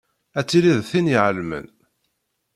[0.39, 1.67] Ad tiliḍ d tin iɛelmen.